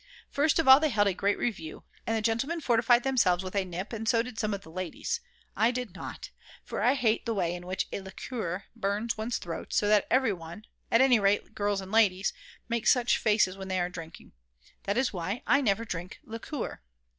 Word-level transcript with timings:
First 0.31 0.57
of 0.57 0.67
all 0.67 0.79
they 0.79 0.89
held 0.89 1.05
a 1.07 1.13
great 1.13 1.37
review, 1.37 1.83
and 2.07 2.17
the 2.17 2.23
gentlemen 2.23 2.59
fortified 2.59 3.03
themselves 3.03 3.43
with 3.43 3.55
a 3.55 3.63
nip 3.63 3.93
and 3.93 4.09
so 4.09 4.23
did 4.23 4.39
some 4.39 4.51
of 4.51 4.61
the 4.61 4.71
ladies; 4.71 5.19
I 5.55 5.69
did 5.69 5.93
not, 5.93 6.31
for 6.63 6.81
I 6.81 6.95
hate 6.95 7.27
the 7.27 7.35
way 7.35 7.53
in 7.53 7.67
which 7.67 7.87
a 7.93 8.01
liqueur 8.01 8.63
burns 8.75 9.15
one's 9.15 9.37
throat 9.37 9.73
so 9.73 9.87
that 9.89 10.07
every 10.09 10.33
one, 10.33 10.65
at 10.89 11.01
any 11.01 11.19
rate 11.19 11.53
girls 11.53 11.81
and 11.81 11.91
ladies, 11.91 12.33
make 12.67 12.87
such 12.87 13.19
faces 13.19 13.57
when 13.57 13.67
they 13.67 13.79
are 13.79 13.89
drinking, 13.89 14.31
that 14.85 14.97
is 14.97 15.13
why 15.13 15.43
I 15.45 15.61
never 15.61 15.85
drink 15.85 16.17
liqueur. 16.23 16.81